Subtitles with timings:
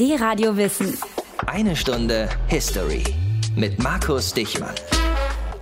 [0.00, 0.98] Die Radio Wissen.
[1.46, 3.04] Eine Stunde History
[3.54, 4.74] mit Markus Dichmann.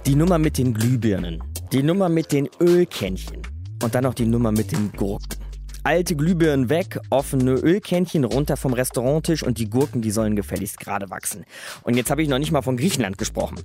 [0.06, 3.42] Die Nummer mit den Glühbirnen, die Nummer mit den Ölkännchen
[3.82, 5.38] und dann noch die Nummer mit den Gurken.
[5.84, 11.10] Alte Glühbirnen weg, offene Ölkännchen runter vom Restauranttisch und die Gurken, die sollen gefälligst gerade
[11.10, 11.44] wachsen.
[11.82, 13.60] Und jetzt habe ich noch nicht mal von Griechenland gesprochen.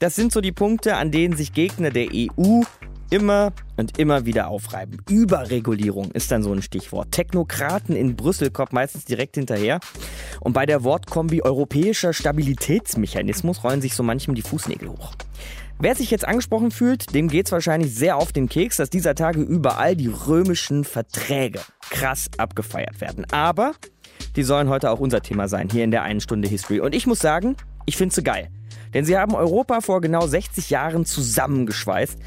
[0.00, 2.60] Das sind so die Punkte, an denen sich Gegner der EU
[3.10, 5.02] immer und immer wieder aufreiben.
[5.08, 7.12] Überregulierung ist dann so ein Stichwort.
[7.12, 9.80] Technokraten in Brüssel kommt meistens direkt hinterher.
[10.40, 15.12] Und bei der Wortkombi europäischer Stabilitätsmechanismus rollen sich so manchem die Fußnägel hoch.
[15.78, 19.14] Wer sich jetzt angesprochen fühlt, dem geht es wahrscheinlich sehr auf den Keks, dass dieser
[19.14, 23.24] Tage überall die römischen Verträge krass abgefeiert werden.
[23.32, 23.72] Aber
[24.36, 26.80] die sollen heute auch unser Thema sein, hier in der einen Stunde History.
[26.80, 28.50] Und ich muss sagen, ich finde sie geil.
[28.94, 32.18] Denn sie haben Europa vor genau 60 Jahren zusammengeschweißt,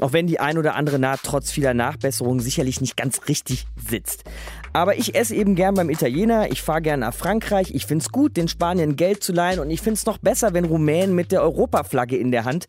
[0.00, 4.24] auch wenn die ein oder andere Naht trotz vieler Nachbesserungen sicherlich nicht ganz richtig sitzt.
[4.72, 8.12] Aber ich esse eben gern beim Italiener, ich fahre gern nach Frankreich, ich finde es
[8.12, 11.32] gut, den Spaniern Geld zu leihen und ich finde es noch besser, wenn Rumänen mit
[11.32, 12.66] der Europaflagge in der Hand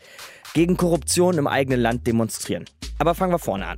[0.54, 2.66] gegen Korruption im eigenen Land demonstrieren.
[2.98, 3.78] Aber fangen wir vorne an.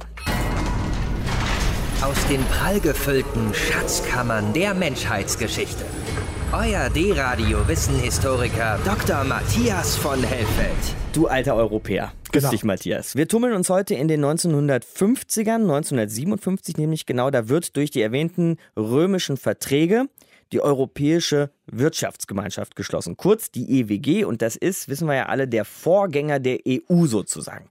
[2.01, 5.85] Aus den prallgefüllten Schatzkammern der Menschheitsgeschichte.
[6.55, 9.23] Euer D-Radio-Wissenhistoriker Dr.
[9.23, 10.77] Matthias von Hellfeld.
[11.11, 12.13] Du alter Europäer.
[12.31, 12.51] Grüß Genau.
[12.51, 13.15] dich, Matthias.
[13.15, 18.57] Wir tummeln uns heute in den 1950ern, 1957 nämlich genau, da wird durch die erwähnten
[18.77, 20.05] römischen Verträge
[20.51, 25.65] die Europäische Wirtschaftsgemeinschaft geschlossen, kurz die EWG und das ist, wissen wir ja alle, der
[25.65, 27.65] Vorgänger der EU sozusagen.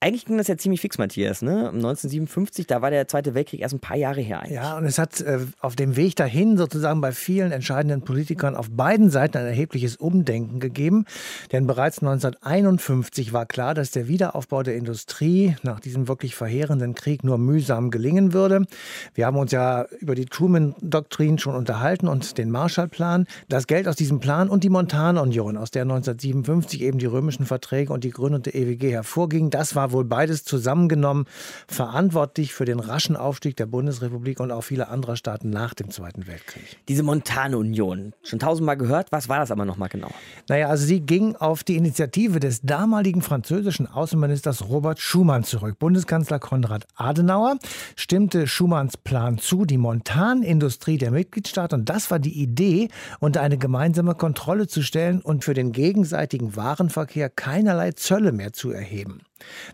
[0.00, 1.40] Eigentlich ging das ja ziemlich fix, Matthias.
[1.40, 1.68] Ne?
[1.68, 4.56] 1957, da war der Zweite Weltkrieg erst ein paar Jahre her eigentlich.
[4.56, 8.70] Ja, und es hat äh, auf dem Weg dahin sozusagen bei vielen entscheidenden Politikern auf
[8.70, 11.06] beiden Seiten ein erhebliches Umdenken gegeben.
[11.52, 17.24] Denn bereits 1951 war klar, dass der Wiederaufbau der Industrie nach diesem wirklich verheerenden Krieg
[17.24, 18.66] nur mühsam gelingen würde.
[19.14, 23.26] Wir haben uns ja über die Truman-Doktrin schon unterhalten und den Marshallplan.
[23.48, 27.92] Das Geld aus diesem Plan und die Montanunion, aus der 1957 eben die römischen Verträge
[27.92, 31.26] und die Gründung der EWG hervorgingen, das war wohl beides zusammengenommen
[31.68, 36.26] verantwortlich für den raschen Aufstieg der Bundesrepublik und auch vieler anderer Staaten nach dem Zweiten
[36.26, 36.78] Weltkrieg.
[36.88, 40.10] Diese Montanunion, schon tausendmal gehört, was war das aber nochmal genau?
[40.48, 45.78] Naja, also sie ging auf die Initiative des damaligen französischen Außenministers Robert Schumann zurück.
[45.78, 47.58] Bundeskanzler Konrad Adenauer
[47.96, 52.88] stimmte Schumanns Plan zu, die Montanindustrie der Mitgliedstaaten, und das war die Idee,
[53.20, 58.70] unter eine gemeinsame Kontrolle zu stellen und für den gegenseitigen Warenverkehr keinerlei Zölle mehr zu
[58.70, 59.22] erheben.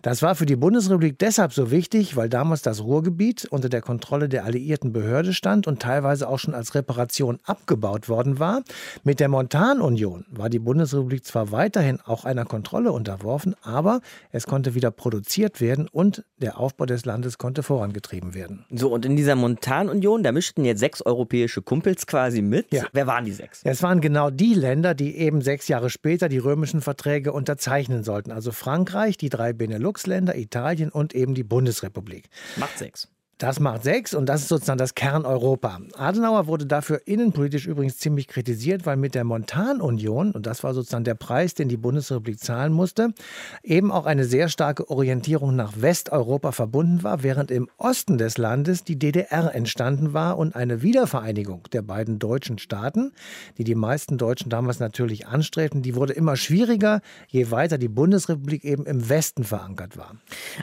[0.03, 4.29] Das war für die Bundesrepublik deshalb so wichtig, weil damals das Ruhrgebiet unter der Kontrolle
[4.29, 8.63] der alliierten Behörde stand und teilweise auch schon als Reparation abgebaut worden war.
[9.05, 14.01] Mit der Montanunion war die Bundesrepublik zwar weiterhin auch einer Kontrolle unterworfen, aber
[14.33, 18.65] es konnte wieder produziert werden und der Aufbau des Landes konnte vorangetrieben werden.
[18.71, 22.73] So, und in dieser Montanunion, da mischten jetzt sechs europäische Kumpels quasi mit.
[22.73, 22.85] Ja.
[22.93, 23.61] Wer waren die sechs?
[23.65, 28.33] Es waren genau die Länder, die eben sechs Jahre später die römischen Verträge unterzeichnen sollten.
[28.33, 32.29] Also Frankreich, die drei Benelux-Länder, Italien und eben die Bundesrepublik.
[32.57, 33.09] Macht sechs.
[33.41, 35.79] Das macht sechs und das ist sozusagen das Kerneuropa.
[35.97, 41.05] Adenauer wurde dafür innenpolitisch übrigens ziemlich kritisiert, weil mit der Montanunion, und das war sozusagen
[41.05, 43.15] der Preis, den die Bundesrepublik zahlen musste,
[43.63, 48.85] eben auch eine sehr starke Orientierung nach Westeuropa verbunden war, während im Osten des Landes
[48.85, 53.13] die DDR entstanden war und eine Wiedervereinigung der beiden deutschen Staaten,
[53.57, 58.67] die die meisten Deutschen damals natürlich anstrebten, die wurde immer schwieriger, je weiter die Bundesrepublik
[58.67, 60.17] eben im Westen verankert war.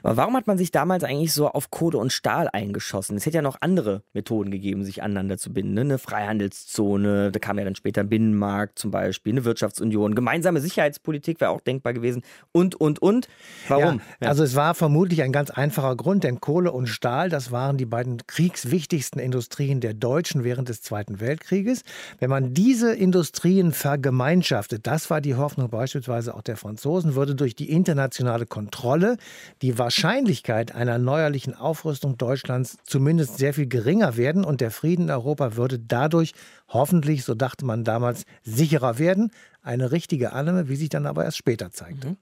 [0.03, 3.17] Aber warum hat man sich damals eigentlich so auf Kohle und Stahl eingeschossen?
[3.17, 5.73] Es hätte ja noch andere Methoden gegeben, sich aneinander zu binden.
[5.73, 5.81] Ne?
[5.81, 11.51] Eine Freihandelszone, da kam ja dann später Binnenmarkt zum Beispiel, eine Wirtschaftsunion, gemeinsame Sicherheitspolitik wäre
[11.51, 13.27] auch denkbar gewesen und, und, und.
[13.67, 14.01] Warum?
[14.21, 17.77] Ja, also es war vermutlich ein ganz einfacher Grund, denn Kohle und Stahl, das waren
[17.77, 21.83] die beiden kriegswichtigsten Industrien der Deutschen während des Zweiten Weltkrieges.
[22.19, 27.55] Wenn man diese Industrien vergemeinschaftet, das war die Hoffnung beispielsweise auch der Franzosen, würde durch
[27.55, 29.17] die internationale Kontrolle
[29.61, 35.11] die Wahrscheinlichkeit einer neuerlichen Aufrüstung Deutschlands zumindest sehr viel geringer werden und der Frieden in
[35.11, 36.33] Europa würde dadurch
[36.67, 39.31] hoffentlich, so dachte man damals, sicherer werden.
[39.61, 42.15] Eine richtige Annahme, wie sich dann aber erst später zeigte.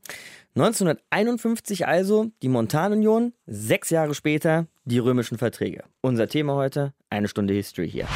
[0.56, 5.84] 1951 also die Montanunion, sechs Jahre später die römischen Verträge.
[6.02, 8.08] Unser Thema heute, eine Stunde History hier.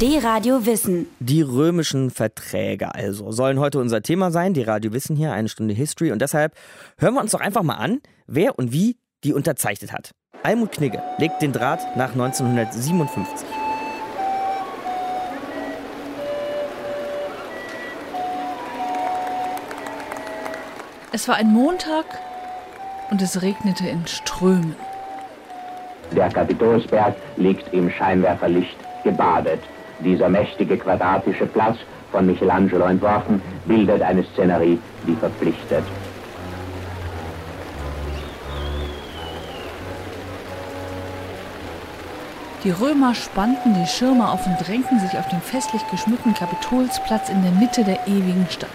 [0.00, 1.06] D-Radio Wissen.
[1.20, 4.54] Die römischen Verträge also sollen heute unser Thema sein.
[4.54, 6.12] Die Radio Wissen hier, eine Stunde History.
[6.12, 6.54] Und deshalb
[6.98, 10.12] hören wir uns doch einfach mal an, wer und wie die unterzeichnet hat.
[10.44, 13.46] Almut Knigge legt den Draht nach 1957.
[21.12, 22.06] Es war ein Montag
[23.12, 24.74] und es regnete in Strömen.
[26.10, 29.60] Der Kapitolsberg liegt im Scheinwerferlicht gebadet.
[30.00, 31.76] Dieser mächtige quadratische Platz,
[32.10, 35.84] von Michelangelo entworfen, bildet eine Szenerie, die verpflichtet.
[42.64, 47.42] Die Römer spannten die Schirme auf und drängten sich auf den festlich geschmückten Kapitolsplatz in
[47.42, 48.70] der Mitte der ewigen Stadt.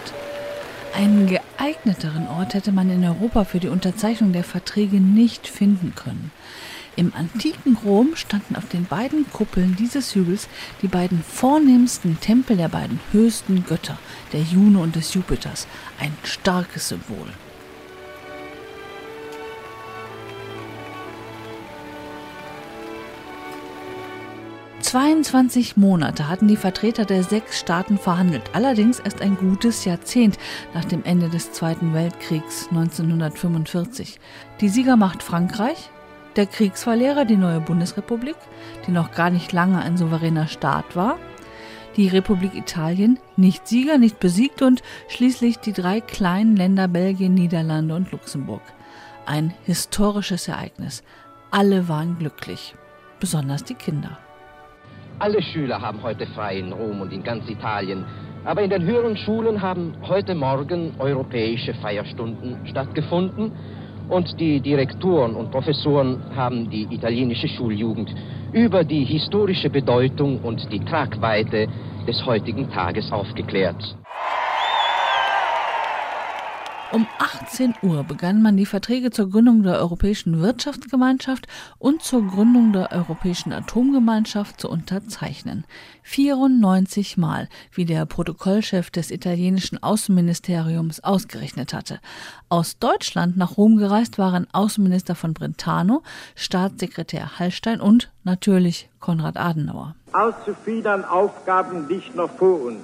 [0.94, 6.32] Einen geeigneteren Ort hätte man in Europa für die Unterzeichnung der Verträge nicht finden können.
[6.96, 10.48] Im antiken Rom standen auf den beiden Kuppeln dieses Hügels
[10.82, 13.98] die beiden vornehmsten Tempel der beiden höchsten Götter,
[14.34, 15.66] der Juno und des Jupiters,
[15.98, 17.28] ein starkes Symbol.
[24.88, 30.38] 22 Monate hatten die Vertreter der sechs Staaten verhandelt, allerdings erst ein gutes Jahrzehnt
[30.72, 34.18] nach dem Ende des Zweiten Weltkriegs 1945.
[34.62, 35.90] Die Siegermacht Frankreich,
[36.36, 38.36] der Kriegsverlehrer die neue Bundesrepublik,
[38.86, 41.18] die noch gar nicht lange ein souveräner Staat war,
[41.98, 47.94] die Republik Italien, nicht Sieger, nicht besiegt und schließlich die drei kleinen Länder Belgien, Niederlande
[47.94, 48.62] und Luxemburg.
[49.26, 51.02] Ein historisches Ereignis.
[51.50, 52.74] Alle waren glücklich,
[53.20, 54.18] besonders die Kinder.
[55.20, 58.06] Alle Schüler haben heute frei in Rom und in ganz Italien.
[58.44, 63.52] Aber in den höheren Schulen haben heute Morgen europäische Feierstunden stattgefunden
[64.08, 68.14] und die Direktoren und Professoren haben die italienische Schuljugend
[68.52, 71.68] über die historische Bedeutung und die Tragweite
[72.06, 73.96] des heutigen Tages aufgeklärt.
[76.90, 81.46] Um 18 Uhr begann man die Verträge zur Gründung der Europäischen Wirtschaftsgemeinschaft
[81.78, 85.66] und zur Gründung der Europäischen Atomgemeinschaft zu unterzeichnen.
[86.04, 92.00] 94 Mal, wie der Protokollchef des italienischen Außenministeriums ausgerechnet hatte.
[92.48, 96.02] Aus Deutschland nach Rom gereist waren Außenminister von Brentano,
[96.36, 99.94] Staatssekretär Hallstein und natürlich Konrad Adenauer.
[100.12, 102.80] Allzu viele Aufgaben liegt noch vor uns,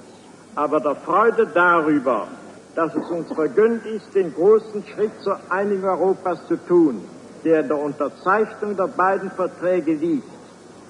[0.53, 2.27] aber der Freude darüber,
[2.75, 7.01] dass es uns vergönnt ist, den großen Schritt zur Einigung Europas zu tun,
[7.43, 10.27] der in der Unterzeichnung der beiden Verträge liegt.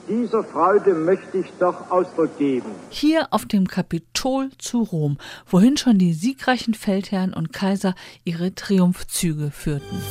[0.07, 2.69] Dieser Freude möchte ich doch Ausdruck geben.
[2.89, 5.17] Hier auf dem Kapitol zu Rom,
[5.47, 10.01] wohin schon die siegreichen Feldherren und Kaiser ihre Triumphzüge führten.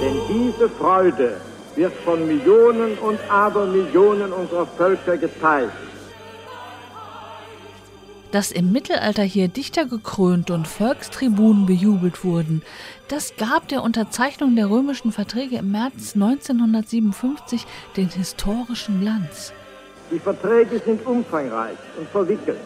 [0.00, 1.40] Denn diese Freude
[1.76, 5.70] wird von Millionen und Abermillionen unserer Völker geteilt.
[8.32, 12.62] Dass im Mittelalter hier Dichter gekrönt und Volkstribunen bejubelt wurden,
[13.08, 17.64] das gab der Unterzeichnung der römischen Verträge im März 1957
[17.96, 19.52] den historischen Glanz.
[20.10, 22.58] Die Verträge sind umfangreich und verwickelt.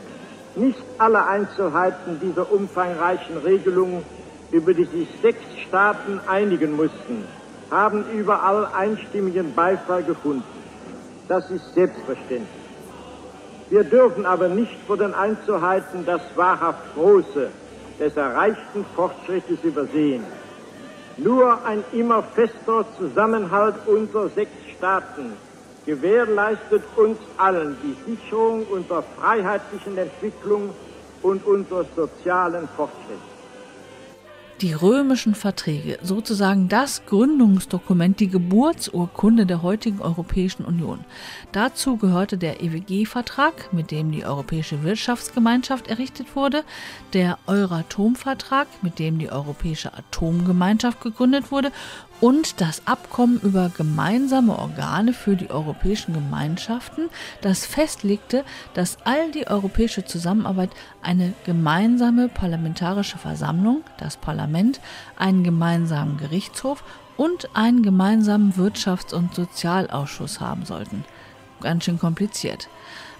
[0.57, 4.03] Nicht alle Einzelheiten dieser umfangreichen Regelungen,
[4.51, 7.25] über die sich sechs Staaten einigen mussten,
[7.70, 10.43] haben überall einstimmigen Beifall gefunden.
[11.28, 12.49] Das ist selbstverständlich.
[13.70, 17.50] Wir dürfen aber nicht vor den Einzelheiten das wahrhaft Große
[18.00, 20.25] des erreichten Fortschrittes übersehen.
[21.17, 25.34] Nur ein immer fester Zusammenhalt unserer sechs Staaten
[25.87, 30.70] gewährleistet uns allen die Sicherung unserer freiheitlichen Entwicklung
[31.23, 33.30] und unseres sozialen Fortschritts
[34.61, 41.05] die römischen Verträge, sozusagen das Gründungsdokument, die Geburtsurkunde der heutigen Europäischen Union.
[41.52, 46.64] Dazu gehörte der EWG-Vertrag, mit dem die Europäische Wirtschaftsgemeinschaft errichtet wurde,
[47.14, 51.73] der Euratom-Vertrag, mit dem die Europäische Atomgemeinschaft gegründet wurde
[52.21, 57.09] und das Abkommen über gemeinsame Organe für die europäischen Gemeinschaften,
[57.41, 60.71] das festlegte, dass all die europäische Zusammenarbeit
[61.03, 64.81] eine gemeinsame parlamentarische Versammlung, das Parlament,
[65.17, 66.85] einen gemeinsamen Gerichtshof
[67.17, 71.05] und einen gemeinsamen Wirtschafts- und Sozialausschuss haben sollten.
[71.61, 72.69] Ganz schön kompliziert.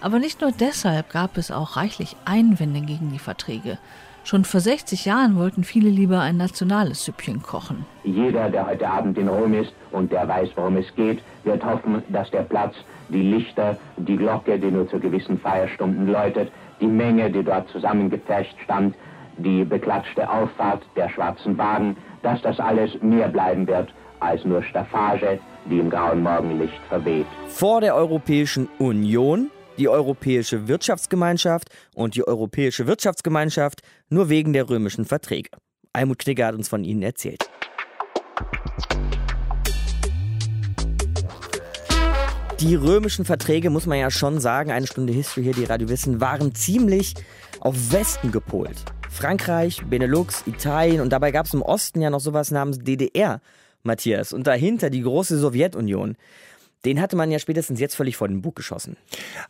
[0.01, 3.79] Aber nicht nur deshalb gab es auch reichlich Einwände gegen die Verträge.
[4.23, 7.87] Schon vor 60 Jahren wollten viele lieber ein nationales Süppchen kochen.
[8.05, 12.03] Jeder, der heute Abend in Rom ist und der weiß, worum es geht, wird hoffen,
[12.11, 12.75] dass der Platz,
[13.09, 18.57] die Lichter, die Glocke, die nur zu gewissen Feierstunden läutet, die Menge, die dort zusammengepfercht
[18.65, 18.95] stand,
[19.39, 23.89] die beklatschte Auffahrt der schwarzen Wagen, dass das alles mehr bleiben wird
[24.21, 27.27] als nur Staffage, die im grauen Morgenlicht verweht.
[27.49, 29.51] Vor der Europäischen Union
[29.81, 35.49] die Europäische Wirtschaftsgemeinschaft und die Europäische Wirtschaftsgemeinschaft nur wegen der römischen Verträge.
[35.95, 37.49] Almut Knigge hat uns von ihnen erzählt.
[42.61, 46.21] Die römischen Verträge, muss man ja schon sagen, eine Stunde History hier, die Radio Wissen,
[46.21, 47.15] waren ziemlich
[47.61, 48.85] auf Westen gepolt.
[49.09, 53.41] Frankreich, Benelux, Italien und dabei gab es im Osten ja noch sowas namens DDR.
[53.83, 54.33] Matthias.
[54.33, 56.17] Und dahinter die große Sowjetunion.
[56.85, 58.97] Den hatte man ja spätestens jetzt völlig vor den Bug geschossen.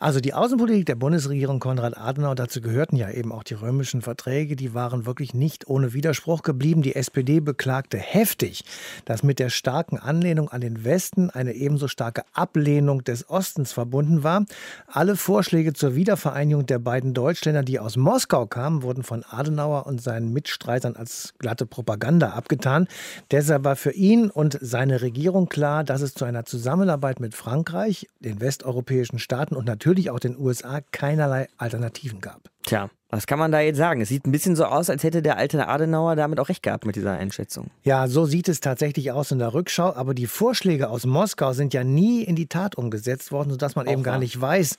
[0.00, 4.56] Also die Außenpolitik der Bundesregierung Konrad Adenauer, dazu gehörten ja eben auch die römischen Verträge,
[4.56, 6.82] die waren wirklich nicht ohne Widerspruch geblieben.
[6.82, 8.64] Die SPD beklagte heftig,
[9.04, 14.24] dass mit der starken Anlehnung an den Westen eine ebenso starke Ablehnung des Ostens verbunden
[14.24, 14.44] war.
[14.88, 20.02] Alle Vorschläge zur Wiedervereinigung der beiden Deutschländer, die aus Moskau kamen, wurden von Adenauer und
[20.02, 22.88] seinen Mitstreitern als glatte Propaganda abgetan.
[23.30, 28.08] Deshalb war für ihn und seine Regierung klar, dass es zu einer Zusammenarbeit mit Frankreich,
[28.18, 32.50] den westeuropäischen Staaten und natürlich auch den USA keinerlei Alternativen gab.
[32.64, 34.00] Tja, was kann man da jetzt sagen?
[34.00, 36.86] Es sieht ein bisschen so aus, als hätte der alte Adenauer damit auch recht gehabt
[36.86, 37.70] mit dieser Einschätzung.
[37.82, 39.94] Ja, so sieht es tatsächlich aus in der Rückschau.
[39.94, 43.88] Aber die Vorschläge aus Moskau sind ja nie in die Tat umgesetzt worden, sodass man
[43.88, 44.76] auch eben gar nicht weiß,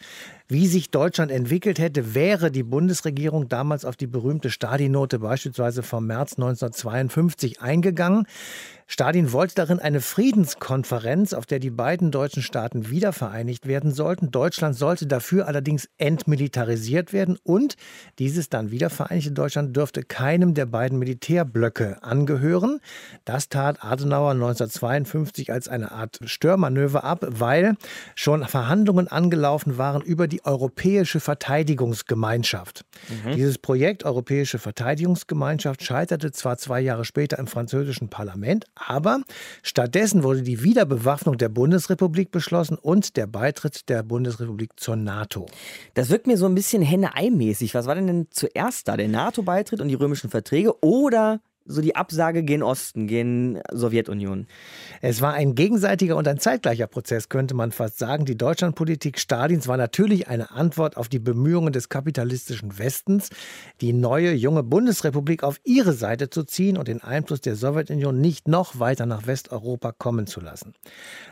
[0.48, 6.08] wie sich Deutschland entwickelt hätte, wäre die Bundesregierung damals auf die berühmte Stadinote beispielsweise vom
[6.08, 8.28] März 1952 eingegangen.
[8.88, 14.32] Stalin wollte darin eine Friedenskonferenz, auf der die beiden deutschen Staaten wiedervereinigt werden sollten.
[14.32, 17.76] Deutschland sollte dafür allerdings entmilitarisiert werden und
[18.22, 22.80] dieses dann wiedervereinigte Deutschland dürfte keinem der beiden Militärblöcke angehören.
[23.26, 27.78] Das tat Adenauer 1952 als eine Art Störmanöver ab, weil
[28.14, 32.86] schon Verhandlungen angelaufen waren über die Europäische Verteidigungsgemeinschaft.
[33.10, 33.32] Mhm.
[33.32, 39.22] Dieses Projekt Europäische Verteidigungsgemeinschaft scheiterte zwar zwei Jahre später im französischen Parlament, aber
[39.64, 45.48] stattdessen wurde die Wiederbewaffnung der Bundesrepublik beschlossen und der Beitritt der Bundesrepublik zur NATO.
[45.96, 47.74] Das wirkt mir so ein bisschen Henne-Ei-mäßig.
[47.74, 48.98] Was war denn, denn zuerst da?
[48.98, 54.48] Der NATO-Beitritt und die römischen Verträge oder so die Absage gen Osten, gen Sowjetunion.
[55.02, 58.26] Es war ein gegenseitiger und ein zeitgleicher Prozess, könnte man fast sagen.
[58.26, 63.30] Die Deutschlandpolitik Stalins war natürlich eine Antwort auf die Bemühungen des kapitalistischen Westens,
[63.80, 68.48] die neue junge Bundesrepublik auf ihre Seite zu ziehen und den Einfluss der Sowjetunion nicht
[68.48, 70.74] noch weiter nach Westeuropa kommen zu lassen.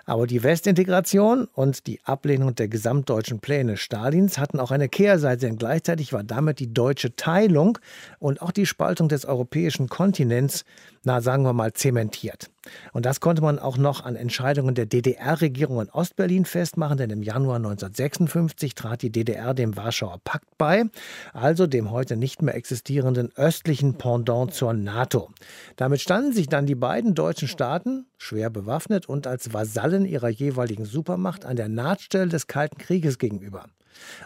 [0.06, 5.58] Aber die Westintegration und die Ablehnung der gesamtdeutschen Pläne Stalins hatten auch eine Kehrseite, denn
[5.58, 7.80] gleichzeitig war damit die deutsche Teilung
[8.20, 10.66] und auch die Spaltung des europäischen Kontinents Kontinents,
[11.06, 12.50] na sagen wir mal, zementiert.
[12.92, 17.24] Und das konnte man auch noch an Entscheidungen der DDR-Regierung in Ostberlin festmachen, denn im
[17.24, 20.84] Januar 1956 trat die DDR dem Warschauer Pakt bei,
[21.32, 25.30] also dem heute nicht mehr existierenden östlichen Pendant zur NATO.
[25.78, 30.84] Damit standen sich dann die beiden deutschen Staaten, schwer bewaffnet und als Vasallen ihrer jeweiligen
[30.84, 33.68] Supermacht, an der Nahtstelle des Kalten Krieges gegenüber.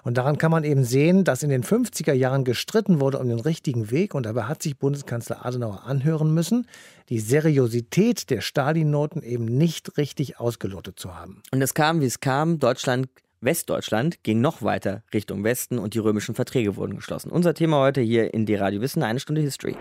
[0.03, 3.39] Und daran kann man eben sehen, dass in den 50er Jahren gestritten wurde um den
[3.39, 6.67] richtigen Weg und dabei hat sich Bundeskanzler Adenauer anhören müssen,
[7.09, 11.43] die Seriosität der Stalin-Noten eben nicht richtig ausgelotet zu haben.
[11.51, 13.07] Und es kam, wie es kam, Deutschland
[13.41, 17.29] Westdeutschland ging noch weiter Richtung Westen und die römischen Verträge wurden geschlossen.
[17.29, 19.75] Unser Thema heute hier in Die Radio Wissen, eine Stunde History.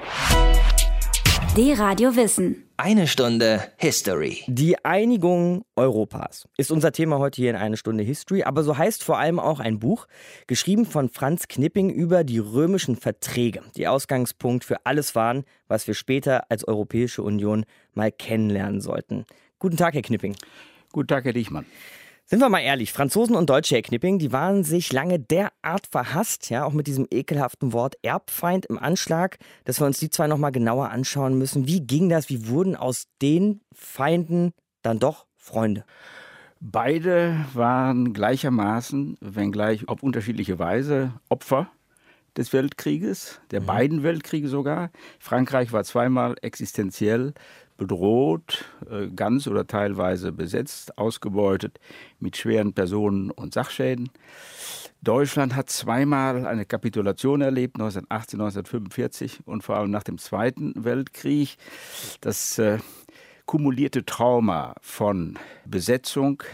[1.54, 2.64] Die Radio Wissen.
[2.78, 4.42] Eine Stunde History.
[4.46, 9.04] Die Einigung Europas ist unser Thema heute hier in eine Stunde History, aber so heißt
[9.04, 10.06] vor allem auch ein Buch,
[10.46, 15.92] geschrieben von Franz Knipping über die römischen Verträge, die Ausgangspunkt für alles waren, was wir
[15.92, 19.26] später als Europäische Union mal kennenlernen sollten.
[19.58, 20.34] Guten Tag, Herr Knipping.
[20.90, 21.66] Guten Tag, Herr Dichmann.
[22.32, 26.48] Sind wir mal ehrlich, Franzosen und Deutsche, Herr Knipping, die waren sich lange derart verhasst,
[26.48, 29.36] ja, auch mit diesem ekelhaften Wort Erbfeind im Anschlag,
[29.66, 31.66] dass wir uns die zwei nochmal genauer anschauen müssen.
[31.66, 32.30] Wie ging das?
[32.30, 35.84] Wie wurden aus den Feinden dann doch Freunde?
[36.58, 41.70] Beide waren gleichermaßen, wenngleich auf unterschiedliche Weise, Opfer
[42.36, 43.66] des Weltkrieges, der mhm.
[43.66, 44.90] beiden Weltkriege sogar.
[45.18, 47.34] Frankreich war zweimal existenziell
[47.82, 51.80] bedroht, äh, ganz oder teilweise besetzt, ausgebeutet
[52.20, 54.10] mit schweren Personen- und Sachschäden.
[55.02, 61.56] Deutschland hat zweimal eine Kapitulation erlebt, 1918, 1945 und vor allem nach dem Zweiten Weltkrieg.
[62.20, 62.78] Das äh,
[63.44, 66.44] kumulierte Trauma von Besetzung,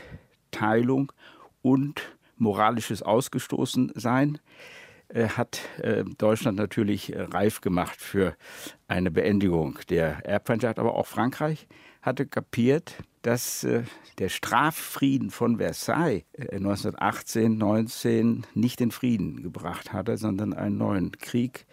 [0.50, 1.12] Teilung
[1.60, 2.00] und
[2.38, 4.38] moralisches Ausgestoßensein
[5.28, 8.36] hat äh, Deutschland natürlich äh, reif gemacht für
[8.88, 11.66] eine Beendigung der Erbfeindschaft, aber auch Frankreich
[12.02, 13.66] hatte kapiert, dass
[14.18, 21.66] der Straffrieden von Versailles 1918, 19 nicht den Frieden gebracht hatte, sondern einen neuen Krieg.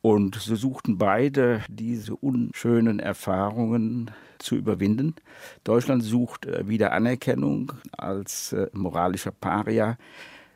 [0.00, 5.16] Und so suchten beide diese unschönen Erfahrungen zu überwinden.
[5.64, 9.98] Deutschland sucht wieder Anerkennung als moralischer Paria.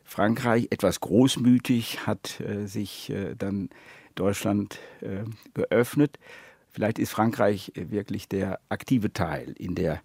[0.09, 3.69] Frankreich etwas großmütig hat äh, sich äh, dann
[4.15, 5.23] Deutschland äh,
[5.53, 6.17] geöffnet.
[6.71, 10.01] Vielleicht ist Frankreich äh, wirklich der aktive Teil in der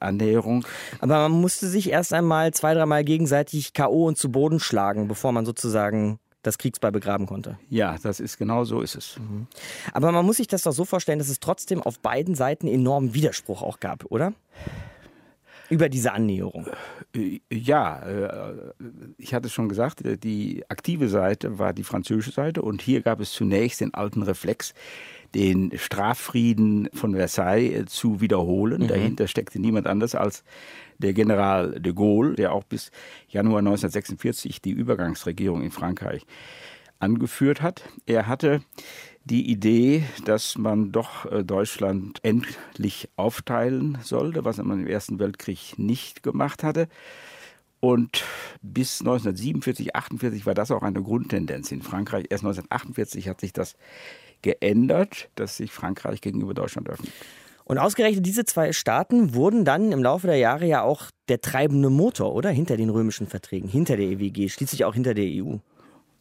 [0.00, 0.66] Annäherung.
[0.98, 4.06] Aber man musste sich erst einmal zwei, dreimal gegenseitig K.O.
[4.06, 7.56] und zu Boden schlagen, bevor man sozusagen das Kriegsbeil begraben konnte.
[7.70, 9.16] Ja, das ist genau so ist es.
[9.18, 9.46] Mhm.
[9.92, 13.14] Aber man muss sich das doch so vorstellen, dass es trotzdem auf beiden Seiten enormen
[13.14, 14.32] Widerspruch auch gab, oder?
[15.68, 16.66] Über diese Annäherung.
[17.14, 18.72] Äh, ja, äh,
[19.18, 23.20] ich hatte schon gesagt, äh, die aktive Seite war die französische Seite und hier gab
[23.20, 24.74] es zunächst den alten Reflex,
[25.34, 28.82] den Straffrieden von Versailles zu wiederholen.
[28.82, 28.88] Mhm.
[28.88, 30.44] Dahinter steckte niemand anders als
[30.98, 32.90] der General de Gaulle, der auch bis
[33.28, 36.22] Januar 1946 die Übergangsregierung in Frankreich
[36.98, 37.82] angeführt hat.
[38.06, 38.62] Er hatte
[39.26, 45.74] die Idee, dass man doch äh, Deutschland endlich aufteilen sollte, was man im Ersten Weltkrieg
[45.78, 46.88] nicht gemacht hatte.
[47.80, 48.24] Und
[48.62, 52.26] bis 1947, 48 war das auch eine Grundtendenz in Frankreich.
[52.30, 53.74] Erst 1948 hat sich das
[54.42, 57.12] geändert, dass sich Frankreich gegenüber Deutschland öffnet.
[57.64, 61.90] Und ausgerechnet diese zwei Staaten wurden dann im Laufe der Jahre ja auch der treibende
[61.90, 62.50] Motor, oder?
[62.50, 65.56] Hinter den römischen Verträgen, hinter der EWG, schließlich auch hinter der EU.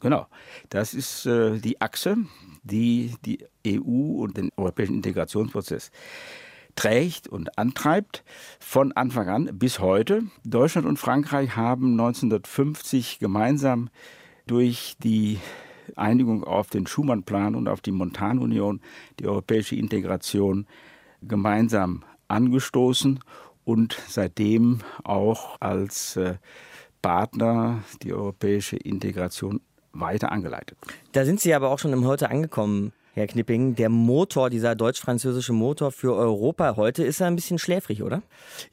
[0.06, 0.28] Genau.
[0.70, 2.16] Das ist äh, die Achse,
[2.62, 5.90] die die EU und den europäischen Integrationsprozess
[6.76, 8.24] trägt und antreibt
[8.60, 10.22] von Anfang an bis heute.
[10.44, 13.90] Deutschland und Frankreich haben 1950 gemeinsam
[14.46, 15.40] durch die
[15.96, 18.82] Einigung auf den Schumann-Plan und auf die Montanunion
[19.20, 20.68] die europäische Integration
[21.24, 23.22] gemeinsam angestoßen
[23.64, 26.36] und seitdem auch als äh,
[27.02, 29.62] Partner die europäische Integration
[30.00, 30.78] weiter angeleitet.
[31.12, 32.94] Da sind Sie aber auch schon im Heute angekommen.
[33.16, 38.04] Herr Knipping, der Motor, dieser deutsch-französische Motor für Europa heute, ist er ein bisschen schläfrig,
[38.04, 38.22] oder?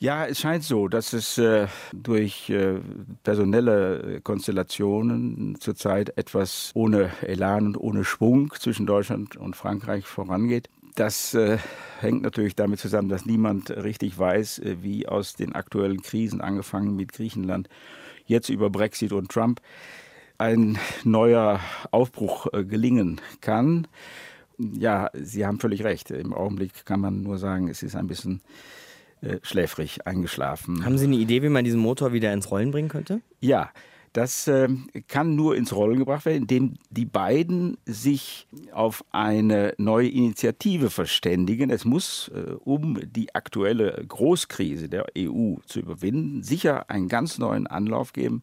[0.00, 2.80] Ja, es scheint so, dass es äh, durch äh,
[3.22, 10.68] personelle Konstellationen zurzeit etwas ohne Elan und ohne Schwung zwischen Deutschland und Frankreich vorangeht.
[10.96, 11.58] Das äh,
[12.00, 16.96] hängt natürlich damit zusammen, dass niemand richtig weiß, äh, wie aus den aktuellen Krisen, angefangen
[16.96, 17.68] mit Griechenland,
[18.26, 19.60] jetzt über Brexit und Trump,
[20.42, 21.60] ein neuer
[21.92, 23.86] Aufbruch äh, gelingen kann.
[24.58, 26.10] Ja, Sie haben völlig recht.
[26.10, 28.42] Im Augenblick kann man nur sagen, es ist ein bisschen
[29.20, 30.84] äh, schläfrig eingeschlafen.
[30.84, 33.20] Haben Sie eine Idee, wie man diesen Motor wieder ins Rollen bringen könnte?
[33.40, 33.70] Ja,
[34.12, 34.68] das äh,
[35.06, 41.70] kann nur ins Rollen gebracht werden, indem die beiden sich auf eine neue Initiative verständigen.
[41.70, 42.30] Es muss,
[42.64, 48.42] um die aktuelle Großkrise der EU zu überwinden, sicher einen ganz neuen Anlauf geben.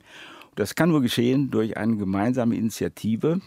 [0.59, 3.39] Das kann nur geschehen durch eine gemeinsame Initiative,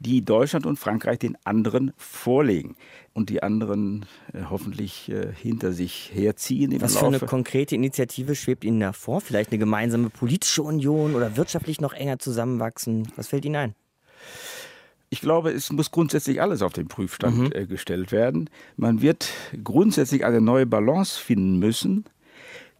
[0.00, 2.74] die Deutschland und Frankreich den anderen vorlegen
[3.12, 6.74] und die anderen äh, hoffentlich äh, hinter sich herziehen.
[6.80, 9.20] Was für eine konkrete Initiative schwebt Ihnen da vor?
[9.20, 13.12] Vielleicht eine gemeinsame politische Union oder wirtschaftlich noch enger zusammenwachsen?
[13.14, 13.74] Was fällt Ihnen ein?
[15.08, 17.52] Ich glaube, es muss grundsätzlich alles auf den Prüfstand mhm.
[17.52, 18.50] äh, gestellt werden.
[18.76, 19.28] Man wird
[19.62, 22.06] grundsätzlich eine neue Balance finden müssen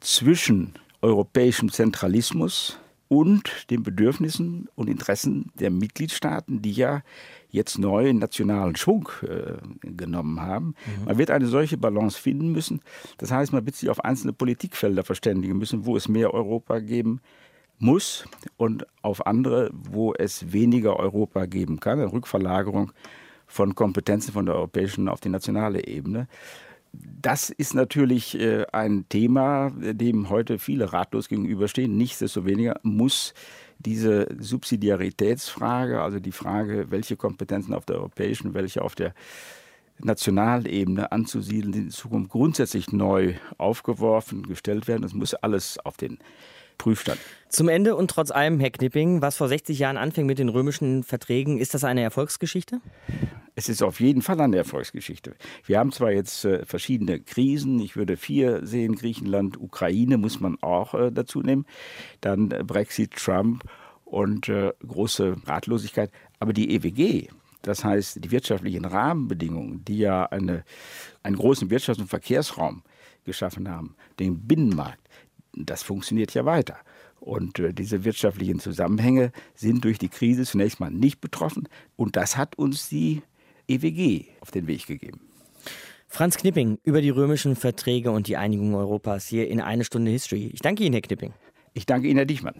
[0.01, 7.03] zwischen europäischem Zentralismus, und den Bedürfnissen und Interessen der Mitgliedstaaten, die ja
[7.49, 10.67] jetzt neu nationalen Schwung äh, genommen haben.
[10.67, 11.05] Mhm.
[11.07, 12.81] Man wird eine solche Balance finden müssen.
[13.19, 17.21] Das heißt, man wird sich auf einzelne Politikfelder verständigen müssen, wo es mehr Europa geben
[17.79, 18.25] muss
[18.57, 22.01] und auf andere, wo es weniger Europa geben kann.
[22.01, 22.93] Eine Rückverlagerung
[23.47, 26.27] von Kompetenzen von der europäischen auf die nationale Ebene.
[27.21, 31.97] Das ist natürlich äh, ein Thema, dem heute viele ratlos gegenüberstehen.
[31.97, 33.35] Nichtsdestoweniger muss
[33.79, 39.15] diese Subsidiaritätsfrage, also die Frage, welche Kompetenzen auf der europäischen, welche auf der
[39.99, 45.05] Nationalebene anzusiedeln, in Zukunft grundsätzlich neu aufgeworfen, gestellt werden.
[45.05, 46.19] Es muss alles auf den
[46.79, 47.19] Prüfstand.
[47.49, 51.05] Zum Ende und trotz allem, Herr Knipping, was vor 60 Jahren anfing mit den römischen
[51.05, 52.81] Verträgen, ist das eine Erfolgsgeschichte?
[53.55, 55.35] Es ist auf jeden Fall eine Erfolgsgeschichte.
[55.65, 60.59] Wir haben zwar jetzt äh, verschiedene Krisen, ich würde vier sehen, Griechenland, Ukraine muss man
[60.61, 61.65] auch äh, dazu nehmen,
[62.21, 63.65] dann äh, Brexit, Trump
[64.05, 67.29] und äh, große Ratlosigkeit, aber die EWG,
[67.63, 70.65] das heißt die wirtschaftlichen Rahmenbedingungen, die ja eine,
[71.23, 72.83] einen großen Wirtschafts- und Verkehrsraum
[73.25, 75.06] geschaffen haben, den Binnenmarkt,
[75.57, 76.77] das funktioniert ja weiter.
[77.21, 81.69] Und äh, diese wirtschaftlichen Zusammenhänge sind durch die Krise zunächst mal nicht betroffen.
[81.97, 83.23] Und das hat uns die
[83.69, 85.21] EWG auf den Weg gegeben.
[86.09, 90.51] Franz Knipping über die römischen Verträge und die Einigung Europas hier in eine Stunde History.
[90.53, 91.33] Ich danke Ihnen, Herr Knipping.
[91.75, 92.55] Ich danke Ihnen, Herr Dichmann.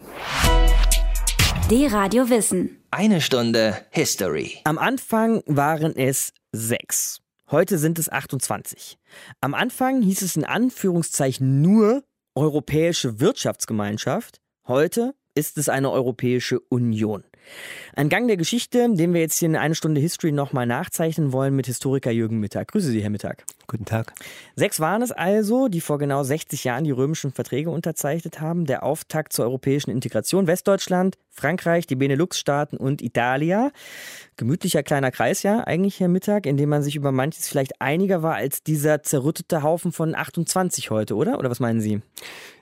[1.69, 2.77] D-Radio Wissen.
[2.91, 4.59] Eine Stunde History.
[4.63, 7.21] Am Anfang waren es sechs.
[7.49, 8.97] Heute sind es 28.
[9.41, 12.03] Am Anfang hieß es in Anführungszeichen nur
[12.37, 14.41] Europäische Wirtschaftsgemeinschaft.
[14.67, 17.23] Heute ist es eine Europäische Union.
[17.95, 21.55] Ein Gang der Geschichte, den wir jetzt hier in eine Stunde History nochmal nachzeichnen wollen
[21.55, 22.67] mit Historiker Jürgen Mittag.
[22.67, 23.43] Grüße Sie, Herr Mittag.
[23.69, 24.13] Guten Tag.
[24.55, 28.65] Sechs waren es also, die vor genau 60 Jahren die römischen Verträge unterzeichnet haben.
[28.65, 33.71] Der Auftakt zur europäischen Integration Westdeutschland, Frankreich, die Benelux-Staaten und Italia.
[34.37, 38.23] Gemütlicher kleiner Kreis ja eigentlich, Herr Mittag, in dem man sich über manches vielleicht einiger
[38.23, 41.37] war als dieser zerrüttete Haufen von 28 heute, oder?
[41.37, 42.01] Oder was meinen Sie?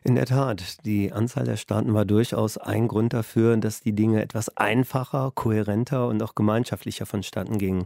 [0.04, 4.24] In der Tat, die Anzahl der Staaten war durchaus ein Grund dafür, dass die Dinge
[4.24, 7.86] etwas einfacher, kohärenter und auch gemeinschaftlicher vonstatten gingen.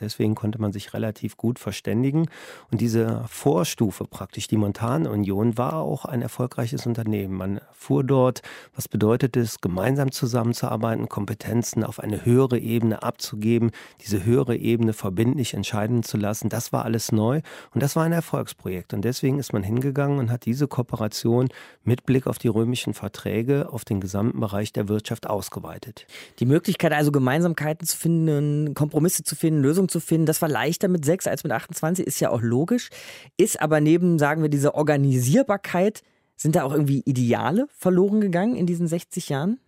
[0.00, 2.28] Deswegen konnte man sich relativ gut verständigen.
[2.70, 7.34] Und diese Vorstufe praktisch, die Montanunion, war auch ein erfolgreiches Unternehmen.
[7.34, 8.42] Man fuhr dort,
[8.74, 13.70] was bedeutet es, gemeinsam zusammenzuarbeiten, Kompetenzen auf eine höhere Ebene abzugeben,
[14.02, 16.48] diese höhere Ebene verbindlich entscheiden zu lassen.
[16.48, 17.40] Das war alles neu
[17.74, 18.94] und das war ein Erfolgsprojekt.
[18.94, 21.48] Und deswegen ist man hingegangen und hat diese Kooperation
[21.84, 26.06] mit Blick auf die römischen Verträge auf den gesamten Bereich der Wirtschaft ausgeweitet.
[26.38, 30.26] Die Möglichkeit also Gemeinsamkeiten zu finden, Kompromisse zu finden, Lösungen Lösung zu finden.
[30.26, 32.90] Das war leichter mit sechs als mit 28, ist ja auch logisch.
[33.36, 36.02] Ist aber neben, sagen wir, dieser Organisierbarkeit,
[36.36, 39.58] sind da auch irgendwie Ideale verloren gegangen in diesen 60 Jahren?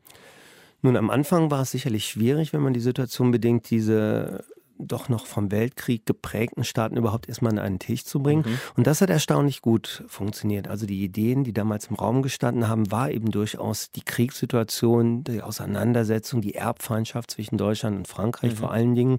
[0.83, 4.45] Nun, am Anfang war es sicherlich schwierig, wenn man die Situation bedenkt, diese
[4.79, 8.45] doch noch vom Weltkrieg geprägten Staaten überhaupt erstmal an einen Tisch zu bringen.
[8.47, 8.59] Mhm.
[8.77, 10.69] Und das hat erstaunlich gut funktioniert.
[10.69, 15.43] Also die Ideen, die damals im Raum gestanden haben, war eben durchaus die Kriegssituation, die
[15.43, 18.57] Auseinandersetzung, die Erbfeindschaft zwischen Deutschland und Frankreich mhm.
[18.57, 19.17] vor allen Dingen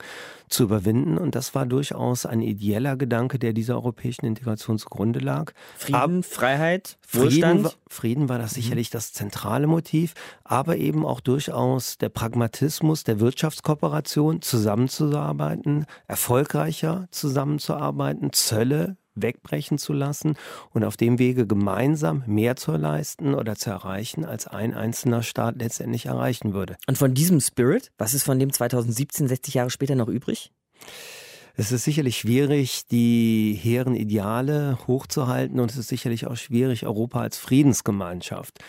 [0.47, 1.17] zu überwinden.
[1.17, 5.51] Und das war durchaus ein ideeller Gedanke, der dieser europäischen Integration zugrunde lag.
[5.77, 8.61] Frieden, Ab Freiheit, Frieden, Frieden war das mhm.
[8.61, 17.07] sicherlich das zentrale Motiv, aber eben auch durchaus der Pragmatismus der Wirtschaftskooperation zusammenzuarbeiten zusammenzuarbeiten, erfolgreicher
[17.11, 20.37] zusammenzuarbeiten, Zölle wegbrechen zu lassen
[20.71, 25.55] und auf dem Wege gemeinsam mehr zu leisten oder zu erreichen, als ein einzelner Staat
[25.57, 26.77] letztendlich erreichen würde.
[26.87, 30.51] Und von diesem Spirit, was ist von dem 2017, 60 Jahre später noch übrig?
[31.57, 37.19] Es ist sicherlich schwierig, die hehren Ideale hochzuhalten und es ist sicherlich auch schwierig, Europa
[37.19, 38.59] als Friedensgemeinschaft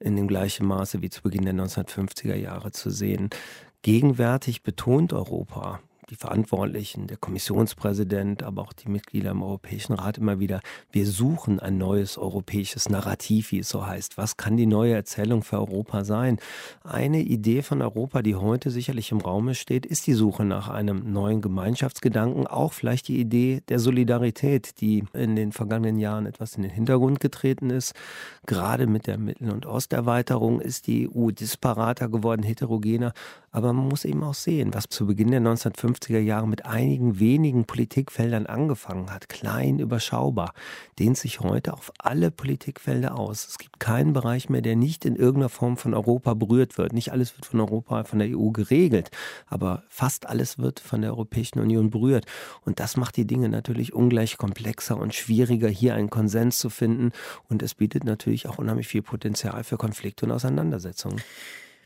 [0.00, 3.30] in dem gleichen Maße wie zu Beginn der 1950er Jahre zu sehen.
[3.82, 10.40] Gegenwärtig betont Europa die Verantwortlichen, der Kommissionspräsident, aber auch die Mitglieder im Europäischen Rat immer
[10.40, 14.18] wieder, wir suchen ein neues europäisches Narrativ, wie es so heißt.
[14.18, 16.38] Was kann die neue Erzählung für Europa sein?
[16.82, 21.12] Eine Idee von Europa, die heute sicherlich im Raume steht, ist die Suche nach einem
[21.12, 26.62] neuen Gemeinschaftsgedanken, auch vielleicht die Idee der Solidarität, die in den vergangenen Jahren etwas in
[26.62, 27.94] den Hintergrund getreten ist.
[28.46, 33.12] Gerade mit der Mittel- und Osterweiterung ist die EU disparater geworden, heterogener.
[33.52, 37.64] Aber man muss eben auch sehen, was zu Beginn der 1950er Jahre mit einigen wenigen
[37.64, 40.52] Politikfeldern angefangen hat, klein, überschaubar,
[40.98, 43.46] dehnt sich heute auf alle Politikfelder aus.
[43.46, 46.92] Es gibt keinen Bereich mehr, der nicht in irgendeiner Form von Europa berührt wird.
[46.92, 49.10] Nicht alles wird von Europa, von der EU geregelt,
[49.46, 52.26] aber fast alles wird von der Europäischen Union berührt.
[52.64, 57.12] Und das macht die Dinge natürlich ungleich komplexer und schwieriger, hier einen Konsens zu finden.
[57.48, 61.20] Und es bietet natürlich auch unheimlich viel Potenzial für Konflikte und Auseinandersetzungen.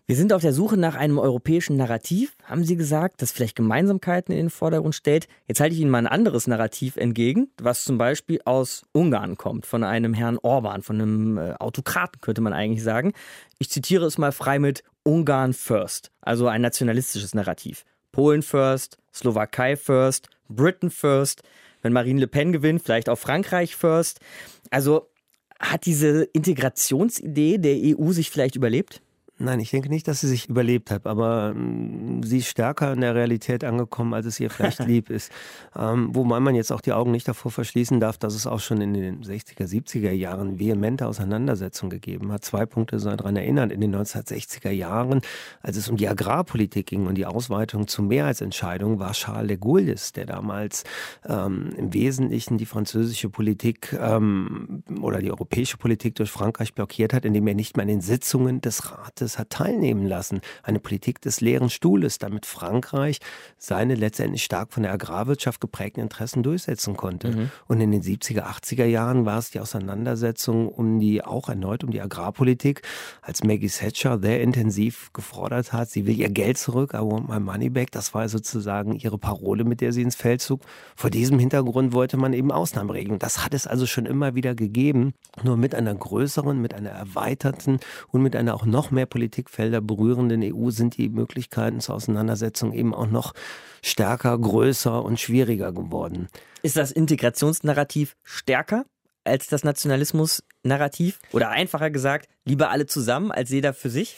[0.07, 4.33] Wir sind auf der Suche nach einem europäischen Narrativ, haben Sie gesagt, das vielleicht Gemeinsamkeiten
[4.33, 5.29] in den Vordergrund stellt.
[5.47, 9.65] Jetzt halte ich Ihnen mal ein anderes Narrativ entgegen, was zum Beispiel aus Ungarn kommt,
[9.65, 13.15] von einem Herrn Orban, von einem äh, Autokraten könnte man eigentlich sagen.
[13.59, 17.87] Ich zitiere es mal frei mit Ungarn First, also ein nationalistisches Narrativ.
[18.13, 21.45] Polen First, Slowakei First, Britain First.
[21.81, 24.21] Wenn Marine Le Pen gewinnt, vielleicht auch Frankreich First.
[24.69, 25.09] Also
[25.59, 29.01] hat diese Integrationsidee der EU sich vielleicht überlebt?
[29.37, 33.01] Nein, ich denke nicht, dass sie sich überlebt hat, aber ähm, sie ist stärker in
[33.01, 35.33] der Realität angekommen, als es ihr vielleicht lieb ist.
[35.77, 38.81] Ähm, wobei man jetzt auch die Augen nicht davor verschließen darf, dass es auch schon
[38.81, 42.45] in den 60er, 70er Jahren vehemente Auseinandersetzungen gegeben hat.
[42.45, 43.71] Zwei Punkte sollen daran erinnern.
[43.71, 45.21] In den 1960er Jahren,
[45.63, 49.97] als es um die Agrarpolitik ging und die Ausweitung zu Mehrheitsentscheidungen, war Charles de Gaulle
[50.15, 50.85] der damals
[51.27, 57.25] ähm, im Wesentlichen die französische Politik ähm, oder die europäische Politik durch Frankreich blockiert hat,
[57.25, 60.41] indem er nicht mehr in den Sitzungen des Rates Staates hat teilnehmen lassen.
[60.63, 63.19] Eine Politik des leeren Stuhles, damit Frankreich
[63.59, 67.29] seine letztendlich stark von der Agrarwirtschaft geprägten Interessen durchsetzen konnte.
[67.29, 67.51] Mhm.
[67.67, 71.91] Und in den 70er, 80er Jahren war es die Auseinandersetzung um die, auch erneut um
[71.91, 72.83] die Agrarpolitik,
[73.23, 77.41] als Maggie Thatcher sehr intensiv gefordert hat, sie will ihr Geld zurück, I want my
[77.41, 77.91] money back.
[77.91, 80.61] Das war sozusagen ihre Parole, mit der sie ins Feld zog.
[80.97, 83.19] Vor diesem Hintergrund wollte man eben Ausnahmeregelungen.
[83.19, 87.81] Das hat es also schon immer wieder gegeben, nur mit einer größeren, mit einer erweiterten
[88.11, 92.93] und mit einer auch noch mehr Politikfelder berührenden EU sind die Möglichkeiten zur Auseinandersetzung eben
[92.93, 93.33] auch noch
[93.81, 96.27] stärker, größer und schwieriger geworden.
[96.65, 98.87] Ist das Integrationsnarrativ stärker
[99.23, 101.21] als das Nationalismusnarrativ?
[101.31, 104.17] Oder einfacher gesagt, lieber alle zusammen als jeder für sich?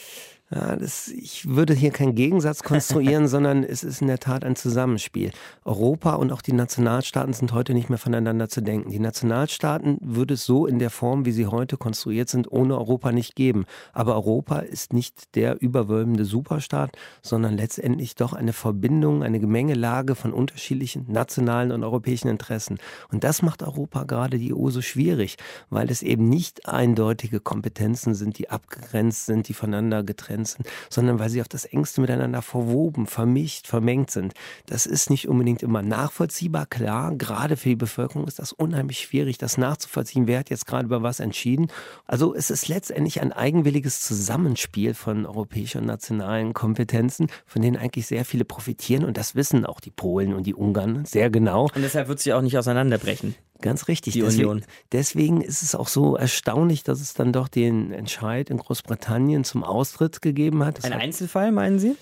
[0.49, 4.55] Ja, das, ich würde hier keinen Gegensatz konstruieren, sondern es ist in der Tat ein
[4.55, 5.33] Zusammenspiel.
[5.65, 8.91] Europa und auch die Nationalstaaten sind heute nicht mehr voneinander zu denken.
[8.91, 13.11] Die Nationalstaaten würde es so in der Form, wie sie heute konstruiert sind, ohne Europa
[13.11, 13.65] nicht geben.
[13.93, 20.33] Aber Europa ist nicht der überwölbende Superstaat, sondern letztendlich doch eine Verbindung, eine Gemengelage von
[20.33, 22.79] unterschiedlichen nationalen und europäischen Interessen.
[23.11, 25.39] Und das macht Europa gerade die EU so schwierig,
[25.71, 31.19] weil es eben nicht eindeutige Kompetenzen sind, die abgegrenzt sind, die voneinander getrennt Grenzen, sondern
[31.19, 34.35] weil sie auf das engste miteinander verwoben, vermischt, vermengt sind.
[34.67, 36.67] Das ist nicht unbedingt immer nachvollziehbar.
[36.67, 40.27] Klar, gerade für die Bevölkerung ist das unheimlich schwierig, das nachzuvollziehen.
[40.27, 41.69] Wer hat jetzt gerade über was entschieden?
[42.07, 48.07] Also es ist letztendlich ein eigenwilliges Zusammenspiel von europäischen und nationalen Kompetenzen, von denen eigentlich
[48.07, 49.05] sehr viele profitieren.
[49.05, 51.65] Und das wissen auch die Polen und die Ungarn sehr genau.
[51.75, 53.35] Und deshalb wird sie auch nicht auseinanderbrechen.
[53.61, 54.13] Ganz richtig.
[54.15, 54.65] Die deswegen, Union.
[54.93, 59.65] Deswegen ist es auch so erstaunlich, dass es dann doch den Entscheid in Großbritannien zum
[59.65, 60.79] Austritt gegeben hat.
[60.79, 61.97] Das Ein hat Einzelfall, meinen Sie?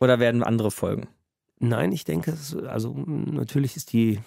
[0.00, 1.08] Oder werden andere folgen?
[1.60, 2.34] Nein, ich denke,
[2.66, 4.18] also natürlich ist die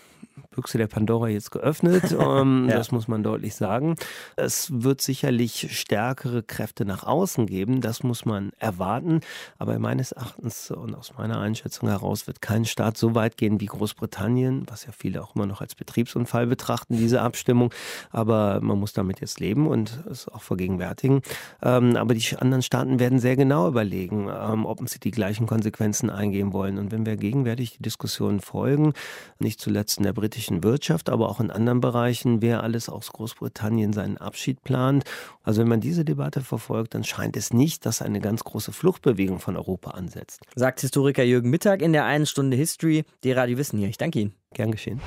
[0.51, 2.15] Büchse der Pandora jetzt geöffnet.
[2.19, 2.77] ähm, Ja.
[2.77, 3.95] Das muss man deutlich sagen.
[4.35, 7.81] Es wird sicherlich stärkere Kräfte nach außen geben.
[7.81, 9.21] Das muss man erwarten.
[9.57, 13.65] Aber meines Erachtens und aus meiner Einschätzung heraus wird kein Staat so weit gehen wie
[13.65, 17.73] Großbritannien, was ja viele auch immer noch als Betriebsunfall betrachten, diese Abstimmung.
[18.11, 21.21] Aber man muss damit jetzt leben und es auch vergegenwärtigen.
[21.61, 26.09] Ähm, aber die anderen Staaten werden sehr genau überlegen, ähm, ob sie die gleichen Konsequenzen
[26.09, 26.77] eingehen wollen.
[26.77, 28.93] Und wenn wir gegenwärtig die Diskussionen folgen,
[29.39, 33.93] nicht zuletzt in der britischen Wirtschaft, aber auch in anderen Bereichen, wer alles aus Großbritannien
[33.93, 35.05] seinen Abschied plant.
[35.41, 39.39] Also wenn man diese Debatte verfolgt, dann scheint es nicht, dass eine ganz große Fluchtbewegung
[39.39, 40.41] von Europa ansetzt.
[40.55, 43.05] Sagt Historiker Jürgen Mittag in der einen Stunde History.
[43.23, 43.87] Die Radio Wissen hier.
[43.87, 44.33] Ich danke Ihnen.
[44.53, 44.99] Gern geschehen.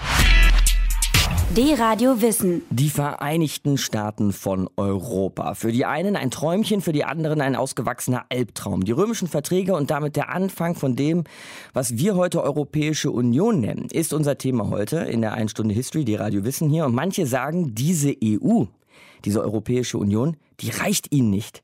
[1.54, 2.62] D-Radio Wissen.
[2.70, 5.54] Die Vereinigten Staaten von Europa.
[5.54, 8.84] Für die einen ein Träumchen, für die anderen ein ausgewachsener Albtraum.
[8.84, 11.22] Die römischen Verträge und damit der Anfang von dem,
[11.72, 16.04] was wir heute Europäische Union nennen, ist unser Thema heute in der 1 Stunde History,
[16.04, 16.84] die Radio Wissen hier.
[16.84, 18.64] Und manche sagen, diese EU,
[19.24, 21.62] diese Europäische Union, die reicht ihnen nicht.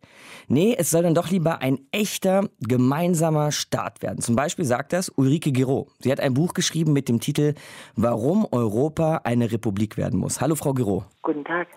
[0.48, 4.20] Nee, es soll dann doch lieber ein echter gemeinsamer Staat werden.
[4.20, 5.88] Zum Beispiel sagt das Ulrike Giraud.
[5.98, 7.54] Sie hat ein Buch geschrieben mit dem Titel
[7.96, 10.40] Warum Europa eine Republik werden muss.
[10.40, 11.04] Hallo, Frau Giraud.
[11.22, 11.68] Guten Tag.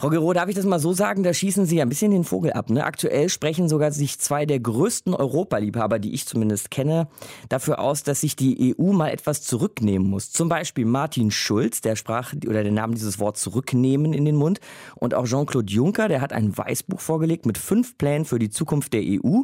[0.00, 1.24] Frau Giraud, darf ich das mal so sagen?
[1.24, 2.70] Da schießen Sie ein bisschen den Vogel ab.
[2.70, 2.86] Ne?
[2.86, 7.06] Aktuell sprechen sogar sich zwei der größten Europaliebhaber, die ich zumindest kenne,
[7.50, 10.32] dafür aus, dass sich die EU mal etwas zurücknehmen muss.
[10.32, 14.60] Zum Beispiel Martin Schulz, der sprach oder der nahm dieses Wort zurücknehmen in den Mund.
[14.94, 18.94] Und auch Jean-Claude Juncker, der hat ein Weißbuch vorgelegt mit fünf Plänen für die Zukunft
[18.94, 19.42] der EU.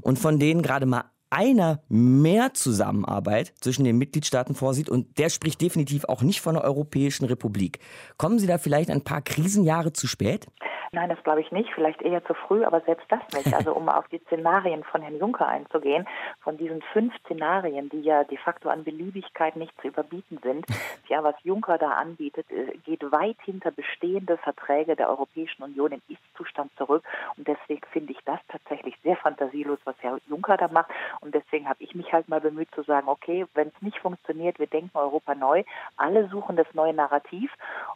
[0.00, 5.60] Und von denen gerade mal einer mehr Zusammenarbeit zwischen den Mitgliedstaaten vorsieht und der spricht
[5.60, 7.78] definitiv auch nicht von einer Europäischen Republik.
[8.18, 10.48] Kommen Sie da vielleicht ein paar Krisenjahre zu spät?
[10.92, 11.70] Nein, das glaube ich nicht.
[11.72, 13.54] Vielleicht eher zu früh, aber selbst das nicht.
[13.54, 16.06] Also um auf die Szenarien von Herrn Juncker einzugehen,
[16.40, 20.66] von diesen fünf Szenarien, die ja de facto an Beliebigkeit nicht zu überbieten sind,
[21.08, 26.02] ja, was Juncker da anbietet, äh, geht weit hinter bestehende Verträge der Europäischen Union im
[26.08, 27.04] Ist-Zustand zurück.
[27.36, 30.90] Und deswegen finde ich das tatsächlich sehr fantasielos, was Herr Juncker da macht.
[31.20, 34.58] Und deswegen habe ich mich halt mal bemüht zu sagen, okay, wenn es nicht funktioniert,
[34.58, 35.64] wir denken Europa neu.
[35.96, 37.50] Alle suchen das neue Narrativ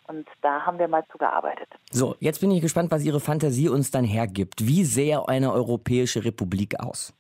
[0.06, 1.68] und da haben wir mal zu gearbeitet.
[1.90, 4.66] So, jetzt bin ich gespannt, was Ihre Fantasie uns dann hergibt.
[4.66, 7.14] Wie sähe eine Europäische Republik aus?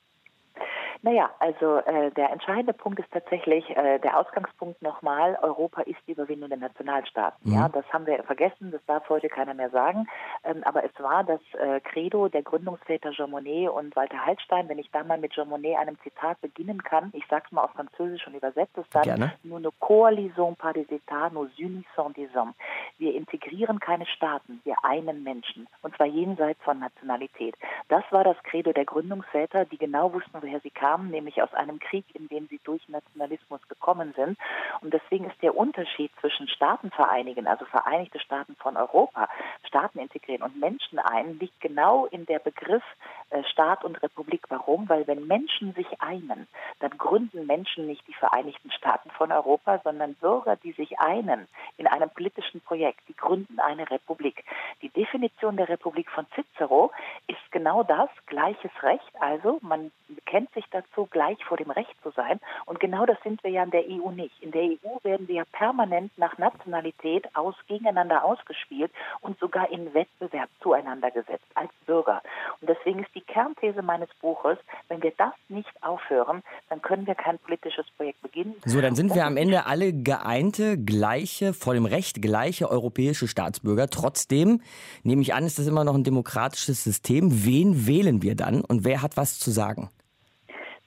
[1.04, 6.12] Naja, also äh, der entscheidende Punkt ist tatsächlich äh, der Ausgangspunkt nochmal, Europa ist die
[6.12, 7.50] Überwindung der Nationalstaaten.
[7.50, 7.54] Mhm.
[7.54, 10.06] Ja, das haben wir vergessen, das darf heute keiner mehr sagen.
[10.44, 14.66] Ähm, aber es war das äh, Credo der Gründungsväter Jean Monnet und Walter Hallstein.
[14.70, 17.72] Wenn ich da mal mit Jean Monnet einem Zitat beginnen kann, ich sag's mal auf
[17.72, 19.02] Französisch und übersetze es dann.
[19.02, 19.34] Gerne.
[19.42, 22.54] Nous ne coalisons pas des États, nous unissons des hommes.
[22.96, 25.68] Wir integrieren keine Staaten, wir einen Menschen.
[25.82, 27.56] Und zwar jenseits von Nationalität.
[27.88, 31.78] Das war das Credo der Gründungsväter, die genau wussten, woher sie kamen, nämlich aus einem
[31.78, 34.38] Krieg, in dem sie durch Nationalismus gekommen sind.
[34.80, 39.28] Und deswegen ist der Unterschied zwischen Staaten vereinigen, also Vereinigte Staaten von Europa,
[39.66, 42.82] Staaten integrieren und Menschen ein, liegt genau in der Begriff
[43.30, 44.44] äh, Staat und Republik.
[44.48, 44.88] Warum?
[44.88, 46.46] Weil wenn Menschen sich einen,
[46.80, 51.86] dann gründen Menschen nicht die Vereinigten Staaten von Europa, sondern Bürger, die sich einen in
[51.86, 54.44] einem politischen Projekt, die gründen eine Republik.
[54.82, 56.92] Die Definition der Republik von Cicero
[57.26, 59.10] ist genau das, gleiches Recht.
[59.20, 62.40] Also man bekennt sich dazu, gleich vor dem Recht zu sein.
[62.66, 64.34] Und genau das sind wir ja in der EU nicht.
[64.42, 69.94] In der EU werden wir ja permanent nach Nationalität aus, gegeneinander ausgespielt und sogar in
[69.94, 72.22] Wettbewerb zueinander gesetzt als Bürger.
[72.60, 74.58] Und deswegen ist die Kernthese meines Buches.
[74.88, 78.54] Wenn wir das nicht aufhören, dann können wir kein politisches Projekt beginnen.
[78.64, 83.88] So, dann sind wir am Ende alle geeinte, gleiche, vor dem Recht gleiche europäische Staatsbürger.
[83.88, 84.60] Trotzdem,
[85.02, 87.44] nehme ich an, ist das immer noch ein demokratisches System.
[87.44, 89.90] Wen wählen wir dann und wer hat was zu sagen?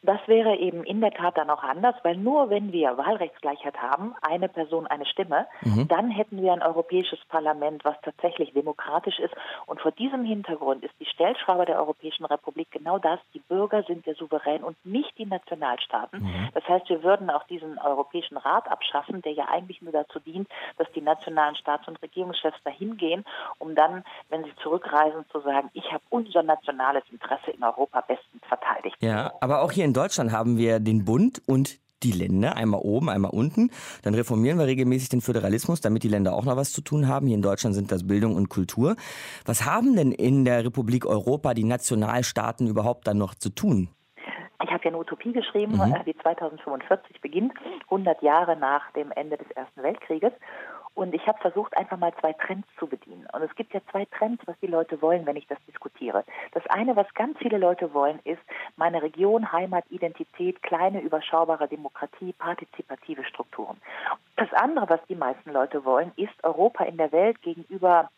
[0.04, 4.16] Das wäre eben in der Tat dann auch anders, weil nur wenn wir Wahlrechtsgleichheit haben,
[4.22, 5.88] eine Person, eine Stimme, mhm.
[5.88, 9.34] dann hätten wir ein europäisches Parlament, was tatsächlich demokratisch ist.
[9.66, 13.20] Und vor diesem Hintergrund ist die Stellschraube der Europäischen Republik genau das.
[13.34, 16.22] Die Bürger sind der Souverän und nicht die Nationalstaaten.
[16.22, 16.50] Mhm.
[16.54, 20.48] Das heißt, wir würden auch diesen Europäischen Rat abschaffen, der ja eigentlich nur dazu dient,
[20.78, 23.26] dass die nationalen Staats- und Regierungschefs dahin gehen,
[23.58, 28.44] um dann, wenn sie zurückreisen, zu sagen, ich habe unser nationales Interesse in Europa bestens
[28.48, 28.98] verteidigt.
[29.02, 33.10] Ja, aber auch hier in Deutschland haben wir den Bund und die Länder, einmal oben,
[33.10, 33.72] einmal unten.
[34.04, 37.28] Dann reformieren wir regelmäßig den Föderalismus, damit die Länder auch noch was zu tun haben.
[37.28, 38.96] Hier in Deutschland sind das Bildung und Kultur.
[39.46, 43.90] Was haben denn in der Republik Europa die Nationalstaaten überhaupt dann noch zu tun?
[44.64, 45.96] Ich habe ja eine Utopie geschrieben, mhm.
[46.06, 47.54] die 2045 beginnt,
[47.86, 50.34] 100 Jahre nach dem Ende des Ersten Weltkrieges.
[50.98, 53.28] Und ich habe versucht, einfach mal zwei Trends zu bedienen.
[53.32, 56.24] Und es gibt ja zwei Trends, was die Leute wollen, wenn ich das diskutiere.
[56.54, 58.42] Das eine, was ganz viele Leute wollen, ist
[58.78, 63.78] meine Region, Heimat, Identität, kleine, überschaubare Demokratie, partizipative Strukturen.
[64.38, 68.10] Das andere, was die meisten Leute wollen, ist Europa in der Welt gegenüber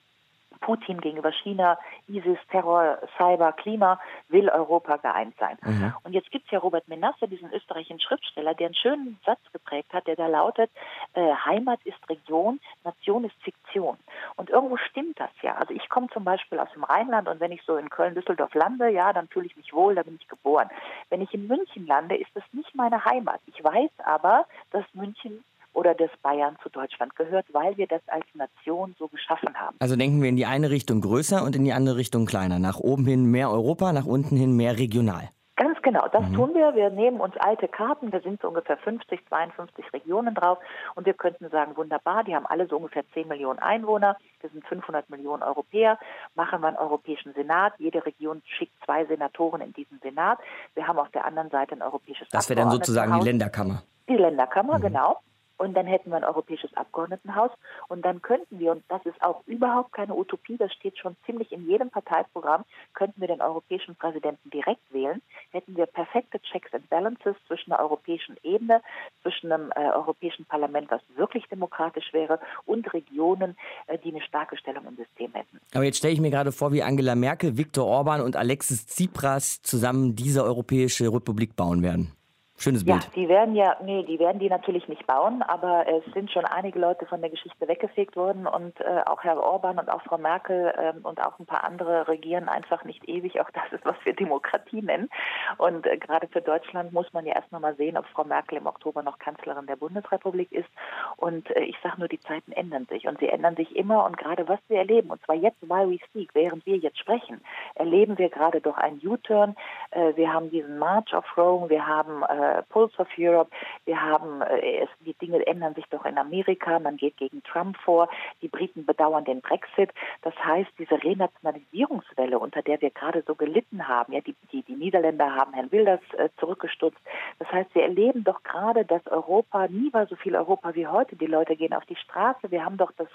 [0.62, 5.58] Putin gegenüber China, ISIS, Terror, Cyber, Klima, will Europa geeint sein.
[5.64, 5.94] Mhm.
[6.04, 9.94] Und jetzt gibt es ja Robert Menasse, diesen österreichischen Schriftsteller, der einen schönen Satz geprägt
[9.94, 10.70] hat, der da lautet,
[11.14, 13.98] äh, Heimat ist Region, Nation ist Fiktion.
[14.36, 15.56] Und irgendwo stimmt das ja.
[15.56, 18.54] Also ich komme zum Beispiel aus dem Rheinland und wenn ich so in Köln, Düsseldorf
[18.54, 20.70] lande, ja, dann fühle ich mich wohl, da bin ich geboren.
[21.10, 23.40] Wenn ich in München lande, ist das nicht meine Heimat.
[23.48, 28.26] Ich weiß aber, dass München oder das Bayern zu Deutschland gehört, weil wir das als
[28.34, 29.76] Nation so geschaffen haben.
[29.80, 32.60] Also denken wir in die eine Richtung größer und in die andere Richtung kleiner.
[32.60, 35.30] Nach oben hin mehr Europa, nach unten hin mehr regional.
[35.60, 36.34] Ganz genau, das mhm.
[36.36, 36.74] tun wir.
[36.74, 40.58] Wir nehmen uns alte Karten, da sind so ungefähr 50, 52 Regionen drauf
[40.96, 44.66] und wir könnten sagen, wunderbar, die haben alle so ungefähr 10 Millionen Einwohner, wir sind
[44.68, 46.00] 500 Millionen Europäer,
[46.34, 50.40] machen wir einen Europäischen Senat, jede Region schickt zwei Senatoren in diesen Senat.
[50.76, 53.84] Wir haben auf der anderen Seite ein europäisches Das wäre dann sozusagen die Länderkammer.
[54.08, 54.84] Die Länderkammer, mhm.
[54.84, 55.20] genau.
[55.60, 57.52] Und dann hätten wir ein europäisches Abgeordnetenhaus
[57.90, 61.52] und dann könnten wir, und das ist auch überhaupt keine Utopie, das steht schon ziemlich
[61.52, 66.90] in jedem Parteiprogramm, könnten wir den europäischen Präsidenten direkt wählen, hätten wir perfekte Checks and
[66.90, 68.82] Balances zwischen der europäischen Ebene,
[69.22, 74.56] zwischen einem äh, europäischen Parlament, was wirklich demokratisch wäre, und Regionen, äh, die eine starke
[74.56, 75.60] Stellung im System hätten.
[75.74, 79.62] Aber jetzt stelle ich mir gerade vor, wie Angela Merkel, Viktor Orban und Alexis Tsipras
[79.62, 82.14] zusammen diese Europäische Republik bauen werden.
[82.62, 83.02] Schönes Bild.
[83.06, 86.44] Ja, die werden ja, nee, die werden die natürlich nicht bauen, aber es sind schon
[86.44, 90.18] einige Leute von der Geschichte weggefegt worden und äh, auch Herr Orban und auch Frau
[90.18, 93.40] Merkel ähm, und auch ein paar andere regieren einfach nicht ewig.
[93.40, 95.10] Auch das ist, was wir Demokratie nennen.
[95.58, 98.58] Und äh, gerade für Deutschland muss man ja erst noch mal sehen, ob Frau Merkel
[98.58, 100.70] im Oktober noch Kanzlerin der Bundesrepublik ist.
[101.16, 104.18] Und äh, ich sage nur, die Zeiten ändern sich und sie ändern sich immer und
[104.18, 107.40] gerade was wir erleben, und zwar jetzt, while we speak, während wir jetzt sprechen,
[107.76, 109.56] erleben wir gerade doch einen U-Turn.
[109.92, 113.52] Äh, wir haben diesen March of Rome, wir haben äh, äh, Pulse of Europe.
[113.86, 116.80] Wir haben, äh, es, die Dinge ändern sich doch in Amerika.
[116.80, 118.10] Man geht gegen Trump vor.
[118.42, 119.92] Die Briten bedauern den Brexit.
[120.22, 124.76] Das heißt, diese Renationalisierungswelle, unter der wir gerade so gelitten haben, ja, die, die, die
[124.76, 127.00] Niederländer haben Herrn Wilders äh, zurückgestutzt.
[127.40, 131.16] Das heißt, wir erleben doch gerade, dass Europa, nie war so viel Europa wie heute.
[131.16, 132.52] Die Leute gehen auf die Straße.
[132.52, 133.08] Wir haben doch das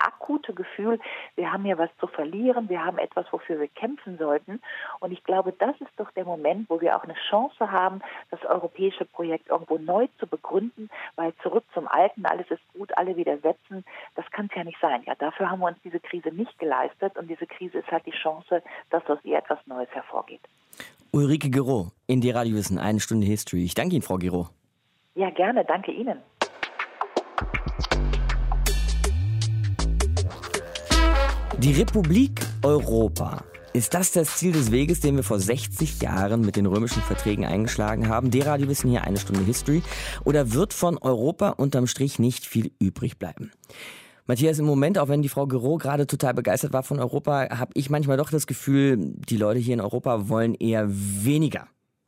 [0.00, 0.98] akute Gefühl,
[1.36, 4.60] wir haben hier was zu verlieren, wir haben etwas, wofür wir kämpfen sollten.
[5.00, 8.00] Und ich glaube, das ist doch der Moment, wo wir auch eine Chance haben,
[8.30, 13.16] das europäische Projekt irgendwo neu zu begründen, weil zurück zum Alten, alles ist gut, alle
[13.16, 15.02] widersetzen, das kann es ja nicht sein.
[15.06, 18.10] Ja, dafür haben wir uns diese Krise nicht geleistet und diese Krise ist halt die
[18.12, 20.40] Chance, dass aus ihr etwas Neues hervorgeht.
[21.12, 23.64] Ulrike Gero in die Radiowissen, eine Stunde History.
[23.64, 24.48] Ich danke Ihnen, Frau Gero.
[25.14, 26.22] Ja, gerne, danke Ihnen.
[31.62, 33.44] Die Republik Europa.
[33.74, 37.44] Ist das das Ziel des Weges, den wir vor 60 Jahren mit den römischen Verträgen
[37.44, 38.30] eingeschlagen haben?
[38.30, 39.82] Der Radio wissen hier eine Stunde History.
[40.24, 43.50] Oder wird von Europa unterm Strich nicht viel übrig bleiben?
[44.24, 47.72] Matthias, im Moment, auch wenn die Frau Gero gerade total begeistert war von Europa, habe
[47.74, 48.96] ich manchmal doch das Gefühl,
[49.28, 51.66] die Leute hier in Europa wollen eher weniger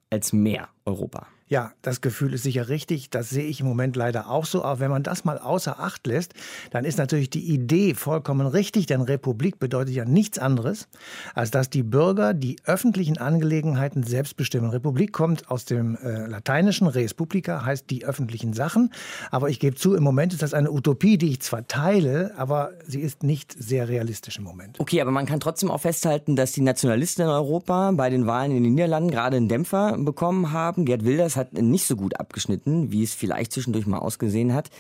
[0.09, 1.27] als mehr Europa.
[1.53, 3.11] Ja, das Gefühl ist sicher richtig.
[3.11, 4.65] Das sehe ich im Moment leider auch so.
[4.65, 6.33] Aber wenn man das mal außer Acht lässt,
[6.71, 10.89] dann ist natürlich die Idee vollkommen richtig, denn Republik bedeutet ja nichts anderes,
[11.35, 14.71] als dass die Bürger die öffentlichen Angelegenheiten selbst bestimmen.
[14.71, 18.91] Republik kommt aus dem äh, lateinischen Res publica, heißt die öffentlichen Sachen.
[19.31, 22.71] Aber ich gebe zu, im Moment ist das eine Utopie, die ich zwar teile, aber
[22.87, 24.81] sie ist nicht sehr realistisch im Moment.
[24.81, 28.53] Okay, aber man kann trotzdem auch festhalten, dass die Nationalisten in Europa bei den Wahlen
[28.53, 30.87] in den Niederlanden gerade einen Dämpfer bekommen haben.
[30.87, 34.71] Gerd Wilders hat nicht so gut abgeschnitten, wie es vielleicht zwischendurch mal ausgesehen hat.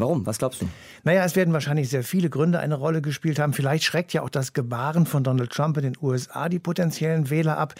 [0.00, 0.26] Warum?
[0.26, 0.68] Was glaubst du?
[1.02, 3.52] Naja, es werden wahrscheinlich sehr viele Gründe eine Rolle gespielt haben.
[3.52, 7.58] Vielleicht schreckt ja auch das Gebaren von Donald Trump in den USA die potenziellen Wähler
[7.58, 7.74] ab.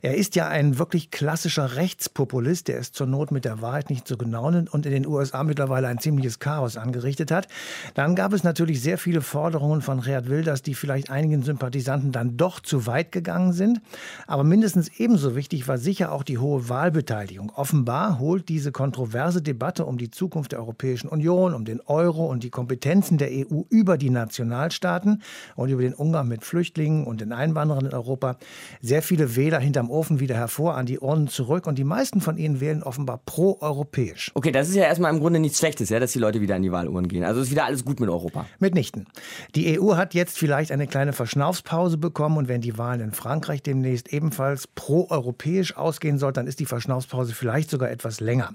[0.00, 4.06] Er ist ja ein wirklich klassischer Rechtspopulist, der es zur Not mit der Wahrheit nicht
[4.06, 7.48] so genau nimmt und in den USA mittlerweile ein ziemliches Chaos angerichtet hat.
[7.94, 12.36] Dann gab es natürlich sehr viele Forderungen von Gerhard Wilders, die vielleicht einigen Sympathisanten dann
[12.36, 13.80] doch zu weit gegangen sind.
[14.28, 17.50] Aber mindestens ebenso wichtig war sicher auch die hohe Wahlbeteiligung.
[17.50, 22.42] Offenbar holt diese kontroverse Debatte um die Zukunft der Europäischen Union, um den Euro und
[22.44, 25.22] die Kompetenzen der EU über die Nationalstaaten
[25.56, 28.36] und über den Umgang mit Flüchtlingen und den Einwanderern in Europa
[28.80, 32.36] sehr viele Wähler hinterm Ofen wieder hervor, an die Urnen zurück und die meisten von
[32.36, 34.30] ihnen wählen offenbar pro-europäisch.
[34.34, 36.62] Okay, das ist ja erstmal im Grunde nichts Schlechtes, ja, dass die Leute wieder an
[36.62, 37.24] die Wahluhren gehen.
[37.24, 38.46] Also ist wieder alles gut mit Europa.
[38.58, 39.06] Mitnichten.
[39.54, 43.62] Die EU hat jetzt vielleicht eine kleine Verschnaufspause bekommen und wenn die Wahlen in Frankreich
[43.62, 48.50] demnächst ebenfalls pro-europäisch ausgehen soll, dann ist die Verschnaufspause vielleicht sogar etwas länger.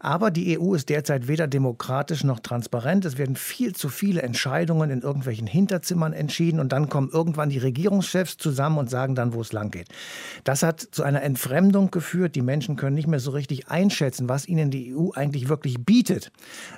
[0.00, 3.04] Aber die EU ist derzeit weder demokratisch noch transparent.
[3.04, 7.58] Es werden viel zu viele Entscheidungen in irgendwelchen Hinterzimmern entschieden und dann kommen irgendwann die
[7.58, 9.88] Regierungschefs zusammen und sagen dann, wo es lang geht.
[10.44, 12.36] Das hat zu einer Entfremdung geführt.
[12.36, 16.30] Die Menschen können nicht mehr so richtig einschätzen, was ihnen die EU eigentlich wirklich bietet.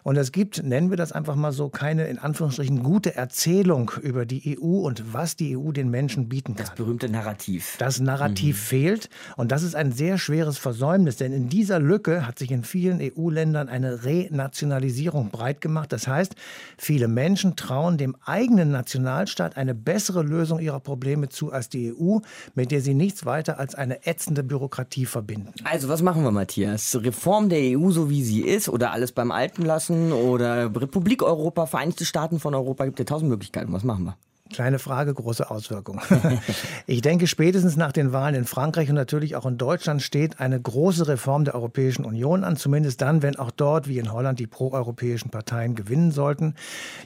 [0.02, 4.24] Und es gibt, nennen wir das einfach mal so, keine in Anführungsstrichen gute Erzählung über
[4.24, 6.66] die EU und was die EU den Menschen bieten kann.
[6.66, 7.76] Das berühmte Narrativ.
[7.78, 8.60] Das Narrativ mhm.
[8.60, 12.62] fehlt und das ist ein sehr schweres Versäumnis, denn in dieser Lücke hat sich in
[12.62, 15.92] vielen EU-Ländern eine Renationalisierung breit breit gemacht.
[15.92, 16.34] Das heißt,
[16.76, 22.18] viele Menschen trauen dem eigenen Nationalstaat eine bessere Lösung ihrer Probleme zu als die EU,
[22.54, 25.52] mit der sie nichts weiter als eine ätzende Bürokratie verbinden.
[25.62, 26.96] Also was machen wir, Matthias?
[27.00, 31.66] Reform der EU, so wie sie ist, oder alles beim Alten lassen, oder Republik Europa,
[31.66, 33.72] Vereinigte Staaten von Europa, gibt ja tausend Möglichkeiten.
[33.72, 34.16] Was machen wir?
[34.52, 36.00] Kleine Frage, große Auswirkungen.
[36.86, 40.60] ich denke, spätestens nach den Wahlen in Frankreich und natürlich auch in Deutschland steht eine
[40.60, 44.46] große Reform der Europäischen Union an, zumindest dann, wenn auch dort wie in Holland die
[44.46, 46.54] proeuropäischen Parteien gewinnen sollten.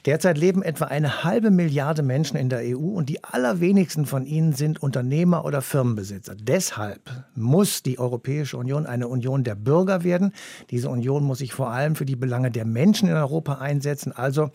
[0.05, 4.53] Derzeit leben etwa eine halbe Milliarde Menschen in der EU und die allerwenigsten von ihnen
[4.53, 6.35] sind Unternehmer oder Firmenbesitzer.
[6.35, 10.31] Deshalb muss die Europäische Union eine Union der Bürger werden.
[10.69, 14.51] Diese Union muss sich vor allem für die Belange der Menschen in Europa einsetzen, also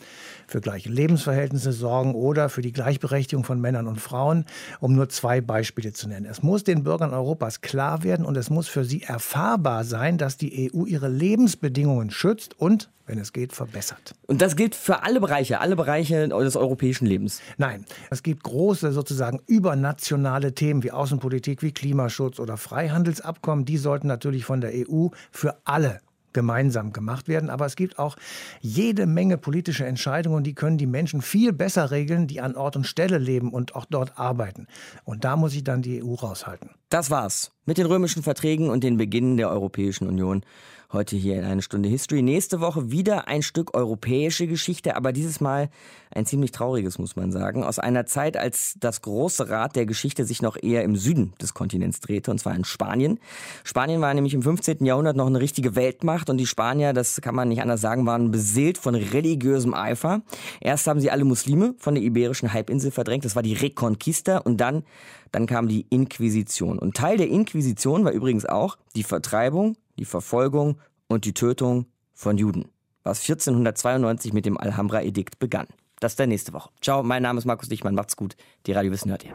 [0.46, 4.44] für gleiche Lebensverhältnisse sorgen oder für die Gleichberechtigung von Männern und Frauen,
[4.80, 6.26] um nur zwei Beispiele zu nennen.
[6.26, 10.36] Es muss den Bürgern Europas klar werden und es muss für sie erfahrbar sein, dass
[10.36, 14.14] die EU ihre Lebensbedingungen schützt und wenn es geht, verbessert.
[14.26, 17.40] Und das gilt für alle Bereiche, alle Bereiche des europäischen Lebens?
[17.56, 23.64] Nein, es gibt große sozusagen übernationale Themen wie Außenpolitik, wie Klimaschutz oder Freihandelsabkommen.
[23.64, 26.00] Die sollten natürlich von der EU für alle
[26.36, 27.48] gemeinsam gemacht werden.
[27.48, 28.16] Aber es gibt auch
[28.60, 32.86] jede Menge politische Entscheidungen, die können die Menschen viel besser regeln, die an Ort und
[32.86, 34.66] Stelle leben und auch dort arbeiten.
[35.04, 36.70] Und da muss sich dann die EU raushalten.
[36.90, 40.44] Das war's mit den römischen Verträgen und den Beginn der Europäischen Union.
[40.92, 42.22] Heute hier in eine Stunde History.
[42.22, 45.68] Nächste Woche wieder ein Stück europäische Geschichte, aber dieses Mal
[46.14, 47.64] ein ziemlich trauriges, muss man sagen.
[47.64, 51.54] Aus einer Zeit, als das große Rad der Geschichte sich noch eher im Süden des
[51.54, 53.18] Kontinents drehte, und zwar in Spanien.
[53.64, 54.84] Spanien war nämlich im 15.
[54.84, 58.30] Jahrhundert noch eine richtige Weltmacht und die Spanier, das kann man nicht anders sagen, waren
[58.30, 60.22] beseelt von religiösem Eifer.
[60.60, 64.60] Erst haben sie alle Muslime von der iberischen Halbinsel verdrängt, das war die Reconquista und
[64.60, 64.84] dann
[65.32, 66.78] dann kam die Inquisition.
[66.78, 70.78] Und Teil der Inquisition war übrigens auch die Vertreibung die Verfolgung
[71.08, 72.70] und die Tötung von Juden,
[73.02, 75.66] was 1492 mit dem Alhambra-Edikt begann.
[76.00, 76.70] Das ist der nächste Woche.
[76.80, 77.94] Ciao, mein Name ist Markus Dichmann.
[77.94, 78.36] Macht's gut.
[78.66, 79.32] Die Radio Wissen hört ihr.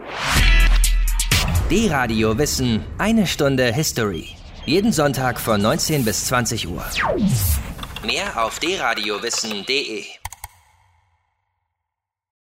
[1.69, 2.83] Die Radio Wissen.
[2.97, 4.27] Eine Stunde History.
[4.65, 6.83] Jeden Sonntag von 19 bis 20 Uhr.
[8.05, 10.20] Mehr auf dradiowissen.de.